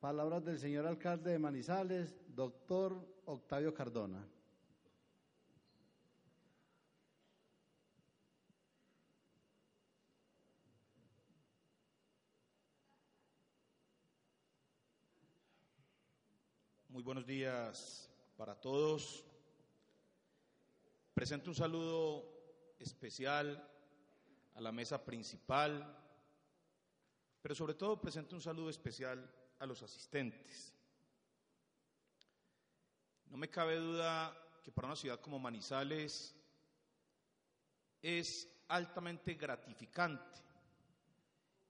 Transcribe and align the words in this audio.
Palabras 0.00 0.42
del 0.42 0.58
señor 0.58 0.86
alcalde 0.86 1.32
de 1.32 1.38
Manizales, 1.38 2.16
doctor 2.34 3.06
Octavio 3.26 3.74
Cardona. 3.74 4.26
Muy 16.88 17.02
buenos 17.02 17.26
días 17.26 18.10
para 18.38 18.54
todos. 18.58 19.26
Presento 21.12 21.50
un 21.50 21.56
saludo 21.56 22.24
especial 22.78 23.68
a 24.54 24.60
la 24.62 24.72
mesa 24.72 25.04
principal, 25.04 25.94
pero 27.42 27.54
sobre 27.54 27.74
todo 27.74 28.00
presento 28.00 28.34
un 28.34 28.40
saludo 28.40 28.70
especial 28.70 29.30
a 29.60 29.66
los 29.66 29.82
asistentes. 29.82 30.74
No 33.26 33.36
me 33.36 33.48
cabe 33.48 33.76
duda 33.76 34.36
que 34.62 34.72
para 34.72 34.88
una 34.88 34.96
ciudad 34.96 35.20
como 35.20 35.38
Manizales 35.38 36.34
es 38.02 38.48
altamente 38.68 39.34
gratificante 39.34 40.40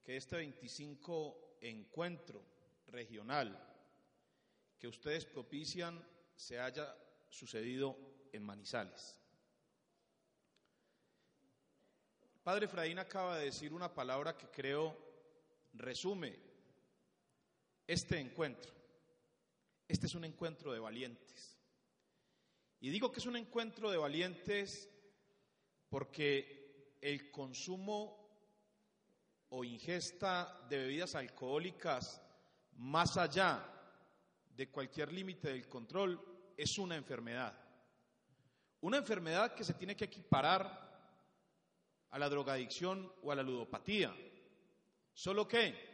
que 0.02 0.16
este 0.16 0.36
25 0.36 1.58
encuentro 1.60 2.42
regional 2.86 3.66
que 4.78 4.88
ustedes 4.88 5.26
propician 5.26 6.02
se 6.34 6.58
haya 6.58 6.96
sucedido 7.28 7.96
en 8.32 8.44
Manizales. 8.44 9.18
Padre 12.42 12.66
Efraín 12.66 12.98
acaba 12.98 13.36
de 13.36 13.46
decir 13.46 13.72
una 13.74 13.92
palabra 13.92 14.36
que 14.36 14.46
creo 14.46 14.96
resume 15.74 16.49
este 17.90 18.20
encuentro. 18.20 18.72
Este 19.88 20.06
es 20.06 20.14
un 20.14 20.24
encuentro 20.24 20.72
de 20.72 20.78
valientes. 20.78 21.58
Y 22.78 22.88
digo 22.88 23.10
que 23.10 23.18
es 23.18 23.26
un 23.26 23.34
encuentro 23.34 23.90
de 23.90 23.96
valientes 23.96 24.88
porque 25.88 26.96
el 27.00 27.32
consumo 27.32 28.16
o 29.48 29.64
ingesta 29.64 30.68
de 30.68 30.78
bebidas 30.78 31.16
alcohólicas 31.16 32.22
más 32.76 33.16
allá 33.16 33.66
de 34.54 34.70
cualquier 34.70 35.12
límite 35.12 35.48
del 35.48 35.68
control 35.68 36.52
es 36.56 36.78
una 36.78 36.94
enfermedad. 36.94 37.58
Una 38.82 38.98
enfermedad 38.98 39.52
que 39.52 39.64
se 39.64 39.74
tiene 39.74 39.96
que 39.96 40.04
equiparar 40.04 40.88
a 42.08 42.18
la 42.20 42.28
drogadicción 42.28 43.12
o 43.24 43.32
a 43.32 43.34
la 43.34 43.42
ludopatía. 43.42 44.14
Solo 45.12 45.48
que 45.48 45.89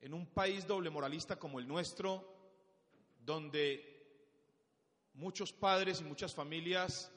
en 0.00 0.14
un 0.14 0.26
país 0.26 0.66
doble 0.66 0.90
moralista 0.90 1.36
como 1.36 1.58
el 1.58 1.68
nuestro, 1.68 2.24
donde 3.20 3.90
muchos 5.14 5.52
padres 5.52 6.00
y 6.00 6.04
muchas 6.04 6.34
familias 6.34 7.12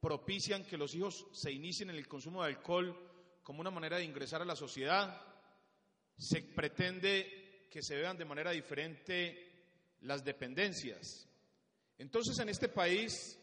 propician 0.00 0.64
que 0.64 0.76
los 0.76 0.94
hijos 0.94 1.26
se 1.32 1.52
inicien 1.52 1.90
en 1.90 1.96
el 1.96 2.08
consumo 2.08 2.42
de 2.42 2.48
alcohol 2.48 2.94
como 3.42 3.60
una 3.60 3.70
manera 3.70 3.98
de 3.98 4.04
ingresar 4.04 4.42
a 4.42 4.46
la 4.46 4.56
sociedad, 4.56 5.20
se 6.16 6.42
pretende 6.42 7.66
que 7.70 7.82
se 7.82 7.96
vean 7.96 8.16
de 8.16 8.24
manera 8.24 8.50
diferente 8.50 9.52
las 10.00 10.24
dependencias. 10.24 11.28
Entonces 11.98 12.38
en 12.38 12.48
este 12.48 12.68
país 12.68 13.38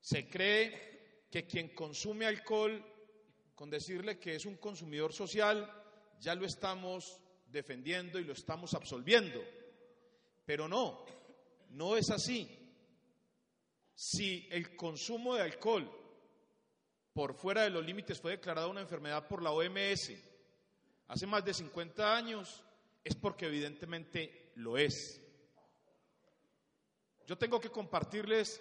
se 0.00 0.28
cree 0.28 1.26
que 1.30 1.46
quien 1.46 1.74
consume 1.74 2.26
alcohol, 2.26 2.84
con 3.54 3.70
decirle 3.70 4.18
que 4.18 4.34
es 4.34 4.46
un 4.46 4.56
consumidor 4.56 5.12
social, 5.12 5.70
ya 6.20 6.34
lo 6.34 6.44
estamos 6.44 7.21
defendiendo 7.52 8.18
y 8.18 8.24
lo 8.24 8.32
estamos 8.32 8.74
absolviendo. 8.74 9.40
Pero 10.44 10.66
no, 10.66 11.04
no 11.70 11.96
es 11.96 12.10
así. 12.10 12.48
Si 13.94 14.48
el 14.50 14.74
consumo 14.74 15.34
de 15.34 15.42
alcohol 15.42 15.88
por 17.12 17.34
fuera 17.34 17.62
de 17.62 17.70
los 17.70 17.84
límites 17.84 18.20
fue 18.20 18.32
declarada 18.32 18.66
una 18.66 18.80
enfermedad 18.80 19.28
por 19.28 19.42
la 19.42 19.52
OMS 19.52 20.12
hace 21.08 21.26
más 21.26 21.44
de 21.44 21.52
50 21.52 22.16
años, 22.16 22.64
es 23.04 23.14
porque 23.14 23.46
evidentemente 23.46 24.52
lo 24.56 24.78
es. 24.78 25.20
Yo 27.26 27.36
tengo 27.36 27.60
que 27.60 27.70
compartirles 27.70 28.60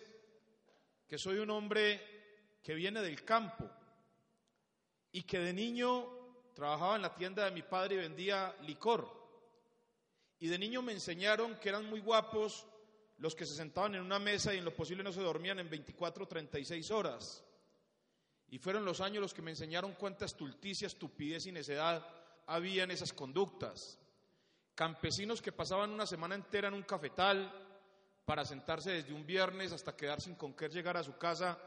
que 1.07 1.17
soy 1.17 1.37
un 1.37 1.49
hombre 1.49 2.59
que 2.61 2.73
viene 2.73 3.01
del 3.01 3.23
campo 3.23 3.69
y 5.11 5.23
que 5.23 5.39
de 5.39 5.53
niño 5.53 6.20
trabajaba 6.53 6.95
en 6.95 7.01
la 7.01 7.15
tienda 7.15 7.45
de 7.45 7.51
mi 7.51 7.61
padre 7.61 7.95
y 7.95 7.99
vendía 7.99 8.55
licor. 8.61 9.21
Y 10.39 10.47
de 10.47 10.57
niño 10.57 10.81
me 10.81 10.91
enseñaron 10.91 11.55
que 11.59 11.69
eran 11.69 11.85
muy 11.85 11.99
guapos 11.99 12.65
los 13.17 13.35
que 13.35 13.45
se 13.45 13.55
sentaban 13.55 13.93
en 13.95 14.01
una 14.01 14.17
mesa 14.17 14.53
y 14.53 14.57
en 14.57 14.65
lo 14.65 14.75
posible 14.75 15.03
no 15.03 15.11
se 15.11 15.21
dormían 15.21 15.59
en 15.59 15.69
24 15.69 16.23
o 16.23 16.27
36 16.27 16.89
horas. 16.91 17.43
Y 18.49 18.57
fueron 18.57 18.83
los 18.83 18.99
años 18.99 19.21
los 19.21 19.33
que 19.33 19.43
me 19.43 19.51
enseñaron 19.51 19.93
cuánta 19.93 20.25
estulticia, 20.25 20.87
estupidez 20.87 21.45
y 21.45 21.51
necedad 21.51 22.05
había 22.47 22.83
en 22.83 22.91
esas 22.91 23.13
conductas. 23.13 23.99
Campesinos 24.73 25.41
que 25.41 25.51
pasaban 25.51 25.91
una 25.91 26.07
semana 26.07 26.35
entera 26.35 26.67
en 26.67 26.73
un 26.73 26.83
cafetal 26.83 27.51
para 28.25 28.43
sentarse 28.43 28.91
desde 28.91 29.13
un 29.13 29.25
viernes 29.25 29.71
hasta 29.71 29.95
quedar 29.95 30.19
sin 30.19 30.35
con 30.35 30.53
qué 30.53 30.67
llegar 30.69 30.97
a 30.97 31.03
su 31.03 31.17
casa 31.17 31.57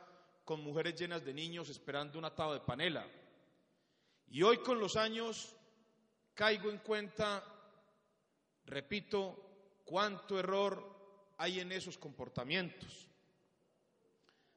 con 0.45 0.61
mujeres 0.61 0.95
llenas 0.99 1.25
de 1.25 1.33
niños 1.33 1.69
esperando 1.69 2.19
un 2.19 2.25
atado 2.25 2.53
de 2.53 2.61
panela. 2.61 3.07
Y 4.29 4.43
hoy 4.43 4.59
con 4.59 4.79
los 4.81 4.97
años 4.97 5.55
caigo 6.35 6.71
en 6.71 6.79
cuenta, 6.79 7.45
repito, 8.67 9.81
cuánto 9.85 10.39
error 10.39 11.35
hay 11.39 11.61
en 11.61 11.73
esos 11.73 11.99
comportamientos. 11.99 13.09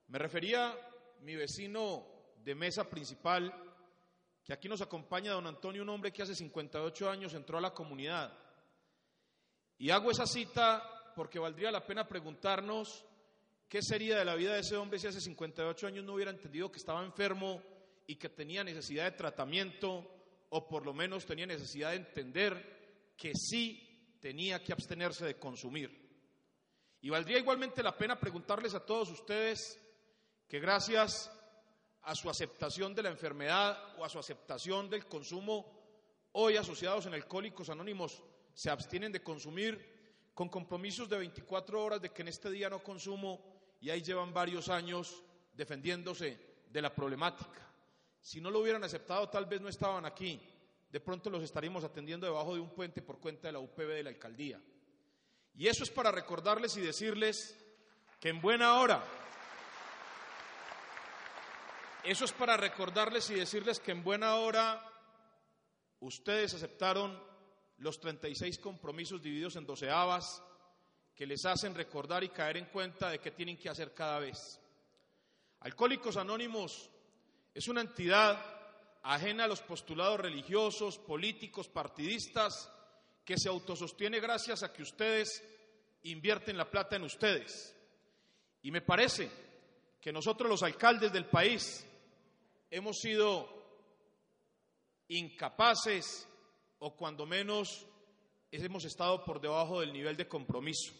Me 0.08 0.18
refería 0.18 0.76
mi 1.22 1.36
vecino 1.36 2.06
de 2.44 2.56
mesa 2.56 2.90
principal, 2.90 3.54
que 4.44 4.54
aquí 4.54 4.70
nos 4.70 4.82
acompaña 4.82 5.34
don 5.34 5.48
Antonio, 5.48 5.82
un 5.84 5.90
hombre 5.90 6.12
que 6.12 6.24
hace 6.24 6.34
58 6.34 7.10
años 7.10 7.34
entró 7.34 7.58
a 7.58 7.62
la 7.62 7.74
comunidad. 7.74 8.38
Y 9.78 9.90
hago 9.90 10.10
esa 10.10 10.26
cita 10.26 11.14
porque 11.16 11.40
valdría 11.40 11.72
la 11.72 11.86
pena 11.86 12.08
preguntarnos 12.08 13.06
¿Qué 13.70 13.82
sería 13.82 14.18
de 14.18 14.26
la 14.26 14.36
vida 14.36 14.54
de 14.54 14.62
ese 14.62 14.78
hombre 14.78 14.98
si 14.98 15.08
hace 15.08 15.20
58 15.20 15.88
años 15.88 16.06
no 16.06 16.14
hubiera 16.14 16.32
entendido 16.32 16.72
que 16.72 16.78
estaba 16.78 17.04
enfermo 17.04 17.62
y 18.07 18.16
que 18.16 18.29
tenía 18.29 18.63
necesidad 18.63 19.03
de 19.03 19.18
tratamiento 19.18 20.09
o 20.50 20.68
por 20.68 20.85
lo 20.85 20.94
menos 20.94 21.25
tenía 21.25 21.45
necesidad 21.45 21.91
de 21.91 21.97
entender 21.97 23.13
que 23.18 23.34
sí 23.35 24.18
tenía 24.22 24.63
que 24.63 24.73
abstenerse 24.73 25.25
de 25.25 25.38
consumir? 25.38 26.07
Y 27.01 27.09
valdría 27.09 27.38
igualmente 27.38 27.84
la 27.84 27.97
pena 27.97 28.19
preguntarles 28.19 28.73
a 28.73 28.85
todos 28.85 29.12
ustedes 29.12 29.79
que 30.47 30.59
gracias 30.59 31.31
a 32.03 32.16
su 32.16 32.29
aceptación 32.29 32.95
de 32.95 33.03
la 33.03 33.09
enfermedad 33.09 33.95
o 33.97 34.06
a 34.06 34.09
su 34.09 34.18
aceptación 34.18 34.89
del 34.89 35.06
consumo, 35.06 35.78
hoy 36.31 36.56
asociados 36.56 37.06
en 37.06 37.13
Alcohólicos 37.13 37.69
Anónimos 37.69 38.24
se 38.53 38.69
abstienen 38.69 39.12
de 39.12 39.21
consumir 39.21 40.31
con 40.33 40.50
compromisos 40.50 41.10
de 41.10 41.18
24 41.18 41.83
horas 41.83 42.01
de 42.01 42.10
que 42.10 42.21
en 42.21 42.30
este 42.30 42.50
día 42.50 42.69
no 42.69 42.81
consumo 42.81 43.75
y 43.81 43.89
ahí 43.89 44.01
llevan 44.01 44.33
varios 44.33 44.69
años 44.69 45.24
defendiéndose 45.53 46.39
de 46.69 46.81
la 46.81 46.94
problemática. 46.94 47.67
Si 48.22 48.42
no 48.42 48.52
lo 48.52 48.60
hubieran 48.60 48.84
aceptado, 48.84 49.30
tal 49.30 49.46
vez 49.46 49.62
no 49.62 49.69
estaban 49.69 50.06
aquí. 50.06 50.42
De 50.90 51.00
pronto 51.00 51.30
los 51.30 51.44
estaríamos 51.44 51.84
atendiendo 51.84 52.25
debajo 52.28 52.56
de 52.56 52.62
un 52.62 52.74
puente 52.74 53.02
por 53.02 53.19
cuenta 53.19 53.48
de 53.48 53.54
la 53.54 53.60
UPB 53.60 53.88
de 53.88 54.04
la 54.04 54.10
alcaldía. 54.10 54.62
Y 55.56 55.68
eso 55.68 55.84
es 55.84 55.90
para 55.90 56.12
recordarles 56.12 56.78
y 56.78 56.81
decirles 56.81 57.58
que 58.19 58.30
en 58.30 58.42
buena 58.42 58.80
hora, 58.80 59.04
eso 62.04 62.25
es 62.25 62.31
para 62.31 62.56
recordarles 62.58 63.30
y 63.30 63.36
decirles 63.36 63.80
que 63.80 63.92
en 63.92 64.04
buena 64.04 64.36
hora 64.36 64.81
ustedes 66.00 66.54
aceptaron 66.54 67.22
los 67.78 68.00
36 68.00 68.60
compromisos 68.60 69.22
divididos 69.22 69.56
en 69.56 69.66
doceavas 69.66 70.42
que 71.16 71.25
les 71.25 71.46
hacen 71.46 71.75
recordar 71.75 72.24
y 72.24 72.30
caer 72.30 72.58
en 72.58 72.66
cuenta 72.66 73.10
de 73.10 73.20
qué 73.20 73.31
tienen 73.31 73.58
que 73.58 73.70
hacer 73.70 73.94
cada 73.94 74.20
vez. 74.20 74.62
Alcohólicos 75.62 76.18
Anónimos 76.18 76.92
es 77.57 77.68
una 77.68 77.81
entidad 77.81 78.39
ajena 79.01 79.45
a 79.45 79.48
los 79.48 79.63
postulados 79.63 80.19
religiosos, 80.19 81.00
políticos, 81.00 81.68
partidistas, 81.68 82.71
que 83.25 83.36
se 83.36 83.50
autosostiene 83.50 84.19
gracias 84.19 84.62
a 84.62 84.71
que 84.71 84.83
ustedes 84.83 85.44
invierten 86.04 86.56
la 86.56 86.69
plata 86.69 86.98
en 86.98 87.01
ustedes. 87.01 87.75
Y 88.62 88.69
me 88.69 88.81
parece 88.81 89.31
que 90.00 90.12
nosotros 90.12 90.48
los 90.48 90.62
alcaldes 90.62 91.12
del 91.12 91.25
país 91.25 91.83
hemos 92.69 93.00
sido 93.00 93.50
incapaces 95.07 96.27
o 96.77 96.95
cuando 96.95 97.25
menos 97.25 97.88
hemos 98.51 98.86
estado 98.86 99.25
por 99.25 99.42
debajo 99.42 99.81
del 99.81 99.94
nivel 99.94 100.15
de 100.15 100.27
compromiso. 100.27 100.94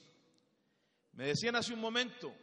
Me 1.12 1.28
decían 1.28 1.56
hace 1.56 1.76
un 1.76 1.82
momento, 1.82 2.34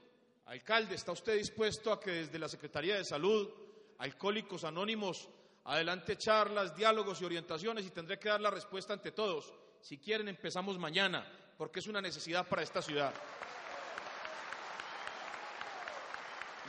alcalde, 0.45 0.95
¿está 0.95 1.11
usted 1.11 1.37
dispuesto 1.37 1.91
a 1.91 1.99
que 1.99 2.13
desde 2.13 2.39
la 2.39 2.49
Secretaría 2.49 2.95
de 2.95 3.05
Salud, 3.05 3.64
Alcohólicos 3.99 4.65
Anónimos, 4.65 5.29
adelante 5.65 6.17
charlas, 6.17 6.75
diálogos 6.77 7.21
y 7.21 7.25
orientaciones 7.25 7.87
y 7.87 7.91
tendré 7.91 8.19
que 8.19 8.29
dar 8.29 8.41
la 8.41 8.51
respuesta 8.51 8.93
ante 8.93 9.13
todos? 9.13 9.53
Si 9.81 9.99
quieren, 9.99 10.29
empezamos 10.29 10.79
mañana, 10.79 11.27
porque 11.57 11.81
es 11.81 11.87
una 11.87 12.01
necesidad 12.01 12.49
para 12.49 12.63
esta 12.63 12.83
ciudad. 12.83 13.15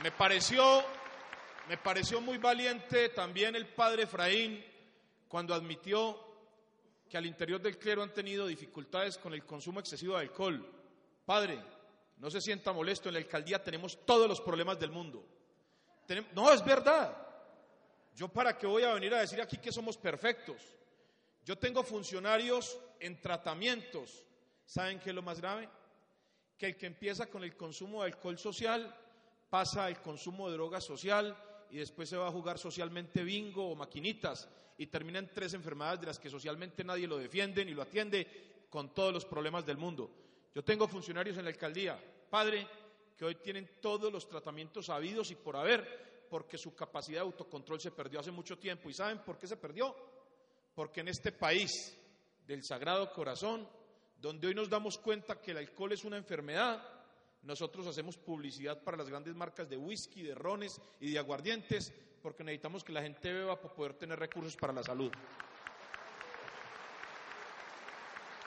Me 0.02 0.12
pareció, 0.12 0.84
me 1.68 1.78
pareció 1.78 2.20
muy 2.20 2.38
valiente 2.38 3.08
también 3.10 3.56
el 3.56 3.66
padre 3.66 4.02
Efraín 4.02 4.64
cuando 5.28 5.54
admitió 5.54 6.26
que 7.08 7.16
al 7.16 7.26
interior 7.26 7.60
del 7.60 7.78
clero 7.78 8.02
han 8.02 8.12
tenido 8.12 8.46
dificultades 8.46 9.16
con 9.16 9.32
el 9.32 9.44
consumo 9.44 9.80
excesivo 9.80 10.14
de 10.14 10.20
alcohol. 10.22 10.66
Padre, 11.24 11.58
no 12.18 12.30
se 12.30 12.40
sienta 12.40 12.72
molesto, 12.72 13.08
en 13.08 13.14
la 13.14 13.20
alcaldía 13.20 13.62
tenemos 13.62 14.04
todos 14.04 14.28
los 14.28 14.40
problemas 14.40 14.78
del 14.78 14.90
mundo. 14.90 15.24
No, 16.34 16.52
es 16.52 16.64
verdad. 16.64 17.16
Yo 18.14 18.28
para 18.28 18.56
qué 18.56 18.66
voy 18.66 18.82
a 18.82 18.94
venir 18.94 19.14
a 19.14 19.20
decir 19.20 19.40
aquí 19.40 19.58
que 19.58 19.72
somos 19.72 19.96
perfectos. 19.96 20.62
Yo 21.44 21.56
tengo 21.56 21.82
funcionarios 21.82 22.78
en 22.98 23.20
tratamientos. 23.20 24.24
¿Saben 24.64 24.98
qué 24.98 25.10
es 25.10 25.14
lo 25.14 25.22
más 25.22 25.40
grave? 25.40 25.68
Que 26.58 26.66
el 26.66 26.76
que 26.76 26.86
empieza 26.86 27.26
con 27.26 27.44
el 27.44 27.56
consumo 27.56 28.02
de 28.02 28.10
alcohol 28.10 28.38
social 28.38 28.94
pasa 29.50 29.84
al 29.84 30.00
consumo 30.00 30.48
de 30.48 30.54
droga 30.54 30.80
social 30.80 31.36
y 31.70 31.78
después 31.78 32.08
se 32.08 32.16
va 32.16 32.28
a 32.28 32.32
jugar 32.32 32.58
socialmente 32.58 33.22
bingo 33.22 33.70
o 33.70 33.76
maquinitas 33.76 34.48
y 34.78 34.86
termina 34.86 35.18
en 35.18 35.32
tres 35.32 35.54
enfermedades 35.54 36.00
de 36.00 36.06
las 36.06 36.18
que 36.18 36.30
socialmente 36.30 36.84
nadie 36.84 37.06
lo 37.06 37.18
defiende 37.18 37.64
ni 37.64 37.72
lo 37.72 37.82
atiende 37.82 38.66
con 38.70 38.94
todos 38.94 39.12
los 39.12 39.24
problemas 39.24 39.64
del 39.64 39.76
mundo. 39.76 40.10
Yo 40.54 40.64
tengo 40.64 40.88
funcionarios 40.88 41.36
en 41.38 41.44
la 41.44 41.50
alcaldía, 41.50 41.98
padre, 42.30 42.66
que 43.16 43.24
hoy 43.24 43.36
tienen 43.36 43.68
todos 43.80 44.12
los 44.12 44.28
tratamientos 44.28 44.90
habidos 44.90 45.30
y 45.30 45.36
por 45.36 45.56
haber, 45.56 46.26
porque 46.28 46.58
su 46.58 46.74
capacidad 46.74 47.18
de 47.18 47.26
autocontrol 47.26 47.80
se 47.80 47.90
perdió 47.90 48.20
hace 48.20 48.30
mucho 48.30 48.58
tiempo. 48.58 48.90
¿Y 48.90 48.94
saben 48.94 49.20
por 49.24 49.38
qué 49.38 49.46
se 49.46 49.56
perdió? 49.56 49.94
Porque 50.74 51.00
en 51.00 51.08
este 51.08 51.32
país 51.32 51.96
del 52.46 52.62
Sagrado 52.62 53.10
Corazón, 53.12 53.68
donde 54.18 54.48
hoy 54.48 54.54
nos 54.54 54.68
damos 54.68 54.98
cuenta 54.98 55.40
que 55.40 55.52
el 55.52 55.58
alcohol 55.58 55.92
es 55.92 56.04
una 56.04 56.16
enfermedad, 56.16 56.82
nosotros 57.42 57.86
hacemos 57.86 58.16
publicidad 58.16 58.82
para 58.82 58.96
las 58.96 59.08
grandes 59.08 59.34
marcas 59.34 59.68
de 59.68 59.76
whisky, 59.76 60.22
de 60.22 60.34
rones 60.34 60.80
y 61.00 61.12
de 61.12 61.18
aguardientes, 61.18 61.92
porque 62.22 62.42
necesitamos 62.42 62.82
que 62.82 62.92
la 62.92 63.02
gente 63.02 63.32
beba 63.32 63.60
para 63.60 63.74
poder 63.74 63.94
tener 63.94 64.18
recursos 64.18 64.56
para 64.56 64.72
la 64.72 64.82
salud. 64.82 65.12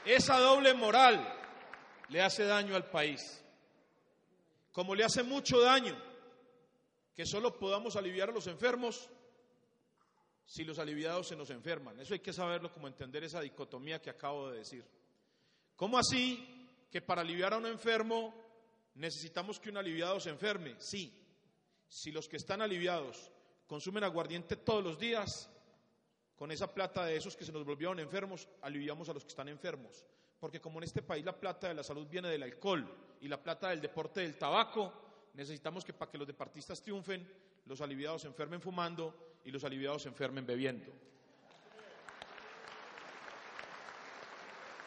Esa 0.06 0.38
doble 0.40 0.74
moral 0.74 1.26
le 2.10 2.22
hace 2.22 2.44
daño 2.44 2.76
al 2.76 2.90
país, 2.90 3.44
como 4.72 4.96
le 4.96 5.04
hace 5.04 5.24
mucho 5.24 5.60
daño 5.62 5.98
que 7.14 7.26
solo 7.26 7.58
podamos 7.58 7.96
aliviar 7.96 8.30
a 8.30 8.34
los 8.34 8.48
enfermos 8.48 9.10
si 10.46 10.64
los 10.64 10.80
aliviados 10.80 11.28
se 11.28 11.36
nos 11.36 11.50
enferman. 11.50 12.00
Eso 12.00 12.14
hay 12.14 12.22
que 12.22 12.34
saberlo, 12.34 12.72
como 12.74 12.88
entender 12.88 13.24
esa 13.24 13.42
dicotomía 13.42 14.02
que 14.02 14.10
acabo 14.10 14.50
de 14.50 14.60
decir. 14.60 14.86
¿Cómo 15.76 15.98
así 15.98 16.68
que 16.90 17.02
para 17.02 17.22
aliviar 17.22 17.54
a 17.54 17.58
un 17.58 17.68
enfermo 17.68 18.34
necesitamos 18.96 19.60
que 19.60 19.70
un 19.70 19.78
aliviado 19.78 20.20
se 20.20 20.30
enferme? 20.30 20.76
Sí. 20.80 21.14
Si 21.88 22.12
los 22.12 22.28
que 22.28 22.38
están 22.38 22.62
aliviados 22.62 23.32
consumen 23.68 24.04
aguardiente 24.04 24.56
todos 24.56 24.84
los 24.84 24.98
días, 24.98 25.50
con 26.36 26.52
esa 26.52 26.74
plata 26.74 27.06
de 27.06 27.18
esos 27.18 27.36
que 27.36 27.44
se 27.44 27.52
nos 27.52 27.66
volvieron 27.66 28.00
enfermos, 28.00 28.48
aliviamos 28.62 29.10
a 29.10 29.14
los 29.14 29.26
que 29.26 29.30
están 29.30 29.50
enfermos. 29.50 30.06
Porque 30.40 30.62
como 30.62 30.80
en 30.80 30.86
este 30.86 31.02
país 31.02 31.26
la 31.26 31.38
plata 31.38 31.68
de 31.68 31.74
la 31.74 31.84
salud 31.84 32.08
viene 32.08 32.30
del 32.30 32.44
alcohol 32.44 32.90
y 33.22 33.28
la 33.28 33.42
plata 33.42 33.70
del 33.70 33.82
deporte 33.82 34.22
del 34.22 34.38
tabaco, 34.38 34.94
necesitamos 35.34 35.84
que 35.84 35.94
para 35.94 36.12
que 36.12 36.18
los 36.18 36.28
deportistas 36.28 36.82
triunfen, 36.82 37.28
los 37.66 37.82
aliviados 37.82 38.22
se 38.22 38.28
enfermen 38.28 38.62
fumando 38.62 39.40
y 39.46 39.52
los 39.52 39.64
aliviados 39.64 40.04
se 40.04 40.10
enfermen 40.10 40.46
bebiendo. 40.46 40.92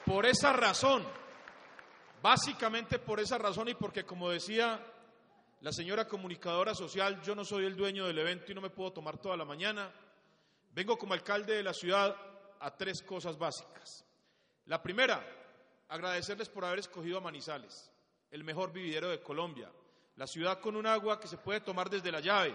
Por 0.05 0.27
esa 0.27 0.53
razón, 0.53 1.07
básicamente 2.21 2.99
por 2.99 3.21
esa 3.21 3.39
razón 3.39 3.69
y 3.69 3.75
porque 3.75 4.05
como 4.05 4.31
decía 4.31 4.85
la 5.61 5.73
señora 5.73 6.09
comunicadora 6.09 6.75
social, 6.75 7.23
yo 7.23 7.37
no 7.37 7.45
soy 7.45 7.67
el 7.67 7.77
dueño 7.77 8.07
del 8.07 8.19
evento 8.19 8.51
y 8.51 8.55
no 8.55 8.61
me 8.61 8.71
puedo 8.71 8.93
tomar 8.93 9.19
toda 9.19 9.37
la 9.37 9.45
mañana, 9.45 9.93
vengo 10.75 10.99
como 10.99 11.15
alcalde 11.15 11.55
de 11.55 11.63
la 11.63 11.73
ciudad 11.73 12.17
a 12.59 12.77
tres 12.77 13.01
cosas 13.03 13.39
básicas. 13.39 14.05
La 14.67 14.83
primera, 14.83 15.25
agradecerles 15.89 16.49
por 16.49 16.65
haber 16.65 16.81
escogido 16.81 17.19
a 17.19 17.21
Manizales, 17.21 17.92
el 18.33 18.45
mejor 18.45 18.73
vividero 18.73 19.11
de 19.11 19.21
Colombia, 19.21 19.71
la 20.17 20.27
ciudad 20.27 20.59
con 20.59 20.75
un 20.75 20.87
agua 20.87 21.21
que 21.21 21.29
se 21.29 21.37
puede 21.37 21.61
tomar 21.61 21.89
desde 21.89 22.11
la 22.11 22.21
llave, 22.21 22.55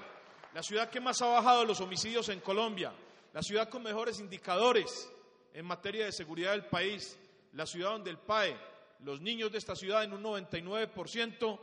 la 0.54 0.64
ciudad 0.64 0.90
que 0.90 1.00
más 1.00 1.22
ha 1.22 1.28
bajado 1.28 1.66
los 1.66 1.80
homicidios 1.80 2.28
en 2.30 2.40
Colombia, 2.40 2.92
la 3.32 3.44
ciudad 3.44 3.70
con 3.70 3.84
mejores 3.84 4.20
indicadores 4.20 5.10
en 5.54 5.66
materia 5.66 6.06
de 6.06 6.12
seguridad 6.12 6.52
del 6.52 6.66
país, 6.66 7.18
la 7.54 7.66
ciudad 7.68 7.92
donde 7.92 8.10
el 8.10 8.18
PAE, 8.18 8.58
los 9.04 9.22
niños 9.22 9.52
de 9.52 9.60
esta 9.60 9.76
ciudad 9.76 10.04
en 10.04 10.14
un 10.14 10.24
99% 10.24 11.60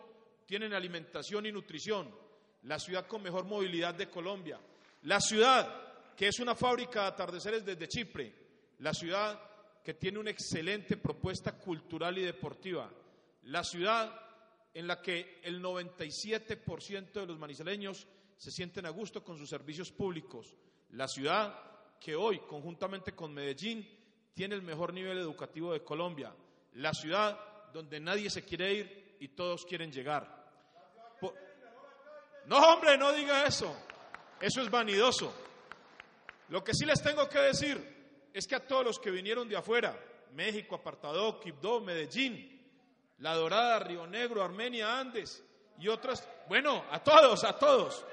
tienen 0.46 0.72
alimentación 0.72 1.46
y 1.46 1.52
nutrición, 1.52 2.08
la 2.62 2.78
ciudad 2.78 3.06
con 3.06 3.22
mejor 3.22 3.44
movilidad 3.44 3.94
de 3.94 4.08
Colombia, 4.08 4.61
la 5.02 5.20
ciudad 5.20 6.14
que 6.16 6.28
es 6.28 6.38
una 6.38 6.55
fábrica 6.55 7.02
de 7.02 7.08
atardeceres 7.08 7.64
desde 7.64 7.88
Chipre, 7.88 8.32
la 8.78 8.94
ciudad 8.94 9.40
que 9.82 9.94
tiene 9.94 10.20
una 10.20 10.31
excelente 10.31 10.96
propuesta 10.96 11.58
cultural 11.58 12.16
y 12.19 12.22
deportiva, 12.22 12.88
la 13.44 13.64
ciudad 13.64 14.20
en 14.73 14.87
la 14.87 15.00
que 15.00 15.41
el 15.43 15.62
97% 15.62 17.12
de 17.12 17.26
los 17.26 17.38
manizaleños 17.38 18.06
se 18.37 18.50
sienten 18.50 18.87
a 18.87 18.91
gusto 18.91 19.23
con 19.23 19.38
sus 19.38 19.49
servicios 19.49 19.93
públicos, 19.93 20.55
la 20.91 21.06
ciudad 21.06 21.58
que 22.00 22.17
hoy, 22.17 22.41
conjuntamente 22.41 23.14
con 23.14 23.32
Medellín, 23.32 23.88
tiene 24.35 24.56
el 24.56 24.62
mejor 24.62 24.93
nivel 24.93 25.19
educativo 25.19 25.73
de 25.73 25.85
Colombia, 25.85 26.35
la 26.75 26.93
ciudad 26.93 27.38
donde 27.73 28.00
nadie 28.00 28.30
se 28.30 28.45
quiere 28.45 28.75
ir 28.75 29.16
y 29.21 29.28
todos 29.28 29.64
quieren 29.64 29.92
llegar. 29.92 30.45
No, 32.47 32.59
hombre, 32.59 32.99
no 32.99 33.12
diga 33.12 33.47
eso. 33.47 33.75
Eso 34.40 34.61
es 34.61 34.71
vanidoso. 34.71 35.33
Lo 36.49 36.62
que 36.62 36.75
sí 36.75 36.85
les 36.85 37.02
tengo 37.02 37.28
que 37.28 37.38
decir 37.38 38.28
es 38.33 38.47
que 38.47 38.57
a 38.57 38.66
todos 38.66 38.85
los 38.85 38.99
que 38.99 39.11
vinieron 39.11 39.49
de 39.49 39.57
afuera, 39.57 39.99
México, 40.33 40.75
Apartado, 40.75 41.40
Quibdó, 41.40 41.80
Medellín, 41.80 42.53
La 43.18 43.35
Dorada, 43.35 43.78
Río 43.80 44.06
Negro, 44.06 44.42
Armenia, 44.42 44.99
Andes 44.99 45.44
y 45.78 45.88
otras, 45.88 46.28
bueno, 46.49 46.85
a 46.90 47.02
todos, 47.02 47.44
a 47.44 47.59
todos, 47.59 48.04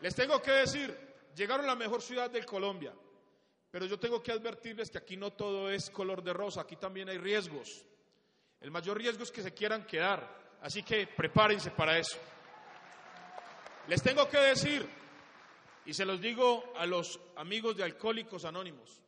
les 0.00 0.14
tengo 0.14 0.40
que 0.40 0.52
decir, 0.52 0.96
llegaron 1.34 1.64
a 1.66 1.68
la 1.68 1.76
mejor 1.76 2.02
ciudad 2.02 2.30
del 2.30 2.46
Colombia, 2.46 2.92
pero 3.70 3.86
yo 3.86 3.98
tengo 3.98 4.22
que 4.22 4.32
advertirles 4.32 4.90
que 4.90 4.98
aquí 4.98 5.16
no 5.16 5.32
todo 5.32 5.70
es 5.70 5.90
color 5.90 6.22
de 6.22 6.32
rosa, 6.32 6.62
aquí 6.62 6.76
también 6.76 7.08
hay 7.08 7.18
riesgos. 7.18 7.84
El 8.60 8.70
mayor 8.70 8.98
riesgo 8.98 9.22
es 9.22 9.30
que 9.30 9.42
se 9.42 9.54
quieran 9.54 9.86
quedar, 9.86 10.28
así 10.60 10.82
que 10.82 11.06
prepárense 11.06 11.70
para 11.70 11.98
eso. 11.98 12.18
Les 13.88 14.02
tengo 14.02 14.28
que 14.28 14.38
decir, 14.38 14.88
y 15.86 15.94
se 15.94 16.04
los 16.04 16.20
digo 16.20 16.72
a 16.76 16.86
los 16.86 17.20
amigos 17.36 17.76
de 17.76 17.84
Alcohólicos 17.84 18.44
Anónimos, 18.44 19.00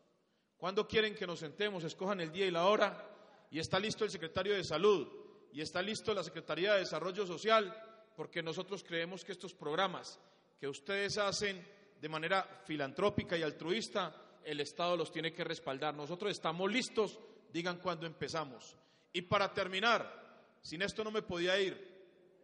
cuando 0.56 0.86
quieren 0.86 1.14
que 1.14 1.26
nos 1.26 1.40
sentemos, 1.40 1.84
escojan 1.84 2.20
el 2.20 2.32
día 2.32 2.46
y 2.46 2.50
la 2.50 2.66
hora, 2.66 3.11
y 3.52 3.58
está 3.58 3.78
listo 3.78 4.04
el 4.04 4.10
secretario 4.10 4.54
de 4.54 4.64
Salud, 4.64 5.06
y 5.52 5.60
está 5.60 5.82
listo 5.82 6.14
la 6.14 6.24
Secretaría 6.24 6.72
de 6.72 6.80
Desarrollo 6.80 7.26
Social, 7.26 7.70
porque 8.16 8.42
nosotros 8.42 8.82
creemos 8.82 9.26
que 9.26 9.32
estos 9.32 9.52
programas 9.52 10.18
que 10.58 10.66
ustedes 10.66 11.18
hacen 11.18 11.62
de 12.00 12.08
manera 12.08 12.62
filantrópica 12.64 13.36
y 13.36 13.42
altruista, 13.42 14.38
el 14.42 14.60
Estado 14.60 14.96
los 14.96 15.12
tiene 15.12 15.34
que 15.34 15.44
respaldar. 15.44 15.94
Nosotros 15.94 16.32
estamos 16.32 16.72
listos, 16.72 17.20
digan 17.52 17.78
cuándo 17.78 18.06
empezamos. 18.06 18.74
Y 19.12 19.20
para 19.20 19.52
terminar, 19.52 20.56
sin 20.62 20.80
esto 20.80 21.04
no 21.04 21.10
me 21.10 21.20
podía 21.20 21.60
ir. 21.60 21.92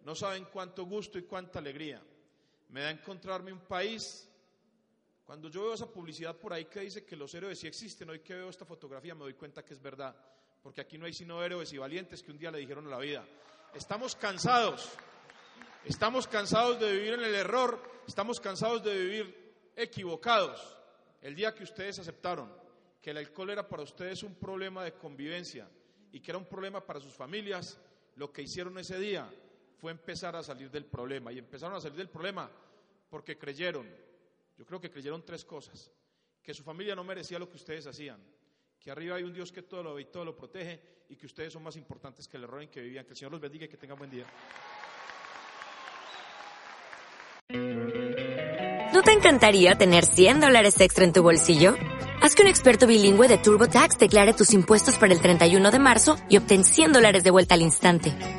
No 0.05 0.15
saben 0.15 0.47
cuánto 0.53 0.85
gusto 0.85 1.19
y 1.19 1.23
cuánta 1.23 1.59
alegría 1.59 2.03
me 2.69 2.83
da 2.83 2.91
encontrarme 2.91 3.51
un 3.51 3.61
país. 3.61 4.29
Cuando 5.25 5.49
yo 5.49 5.63
veo 5.63 5.75
esa 5.75 5.91
publicidad 5.91 6.37
por 6.37 6.53
ahí 6.53 6.67
que 6.67 6.81
dice 6.81 7.07
que 7.07 7.17
los 7.17 7.35
héroes 7.35 7.59
sí 7.59 7.67
existen, 7.67 8.11
hoy 8.11 8.21
que 8.21 8.35
veo 8.35 8.51
esta 8.51 8.67
fotografía 8.67 9.15
me 9.15 9.23
doy 9.23 9.35
cuenta 9.35 9.65
que 9.65 9.73
es 9.73 9.81
verdad, 9.81 10.15
porque 10.63 10.81
aquí 10.81 10.99
no 10.99 11.07
hay 11.07 11.13
sino 11.13 11.43
héroes 11.43 11.73
y 11.73 11.79
valientes 11.79 12.23
que 12.23 12.31
un 12.31 12.39
día 12.39 12.51
le 12.51 12.59
dijeron 12.59 12.87
a 12.87 12.91
la 12.91 12.99
vida. 12.99 13.25
Estamos 13.75 14.17
cansados, 14.17 14.91
estamos 15.85 16.27
cansados 16.27 16.81
de 16.81 16.93
vivir 16.93 17.15
en 17.15 17.25
el 17.25 17.35
error, 17.35 17.81
estamos 18.07 18.41
cansados 18.41 18.83
de 18.83 18.97
vivir 18.97 19.55
equivocados. 19.77 20.77
El 21.21 21.35
día 21.35 21.55
que 21.55 21.65
ustedes 21.65 21.99
aceptaron 21.99 22.53
que 23.01 23.11
el 23.11 23.19
alcohol 23.19 23.51
era 23.51 23.69
para 23.69 23.83
ustedes 23.83 24.23
un 24.23 24.35
problema 24.35 24.85
de 24.85 24.93
convivencia 24.93 25.69
y 26.13 26.21
que 26.21 26.31
era 26.31 26.39
un 26.39 26.47
problema 26.47 26.85
para 26.85 27.01
sus 27.01 27.15
familias, 27.15 27.79
lo 28.17 28.33
que 28.33 28.43
hicieron 28.43 28.79
ese 28.79 28.99
día 28.99 29.31
fue 29.79 29.93
empezar 29.93 30.35
a 30.37 30.43
salir 30.43 30.71
del 30.71 30.87
problema. 30.87 31.33
Y 31.33 31.39
empezaron 31.39 31.77
a 31.77 31.81
salir 31.81 31.97
del 31.97 32.09
problema 32.09 32.51
porque 33.09 33.39
creyeron, 33.39 33.89
yo 34.57 34.67
creo 34.67 34.81
que 34.81 34.91
creyeron 34.91 35.25
tres 35.25 35.45
cosas, 35.45 35.91
que 36.43 36.53
su 36.53 36.63
familia 36.63 36.95
no 36.95 37.05
merecía 37.05 37.39
lo 37.39 37.49
que 37.49 37.57
ustedes 37.57 37.87
hacían, 37.87 38.21
que 38.81 38.91
arriba 38.91 39.17
hay 39.17 39.25
un 39.25 39.33
Dios 39.33 39.53
que 39.53 39.63
todo 39.63 39.83
lo 39.83 39.95
ve 39.95 40.03
y 40.03 40.05
todo 40.07 40.25
lo 40.25 40.37
protege 40.37 40.81
y 41.09 41.17
que 41.17 41.27
ustedes 41.27 41.53
son 41.53 41.63
más 41.63 41.77
importantes 41.77 42.29
que 42.29 42.37
el 42.37 42.45
error 42.45 42.63
en 42.63 42.69
que 42.69 42.81
vivían. 42.81 43.05
Que 43.05 43.11
el 43.13 43.17
Señor 43.17 43.33
los 43.33 43.41
bendiga 43.41 43.65
y 43.65 43.69
que 43.69 43.77
tengan 43.77 43.99
buen 43.99 44.11
día. 44.11 44.25
¿No 48.93 49.03
te 49.03 49.13
encantaría 49.13 49.77
tener 49.77 50.05
100 50.05 50.41
dólares 50.41 50.81
extra 50.81 51.05
en 51.05 51.13
tu 51.13 51.23
bolsillo? 51.23 51.75
Haz 52.21 52.35
que 52.35 52.43
un 52.43 52.49
experto 52.49 52.87
bilingüe 52.87 53.29
de 53.29 53.39
TurboTax 53.39 53.99
declare 53.99 54.35
tus 54.35 54.53
impuestos 54.53 54.97
para 54.99 55.13
el 55.13 55.21
31 55.21 55.71
de 55.71 55.79
marzo 55.79 56.17
y 56.29 56.37
obtén 56.37 56.65
100 56.65 56.93
dólares 56.93 57.23
de 57.23 57.31
vuelta 57.31 57.55
al 57.55 57.63
instante. 57.63 58.38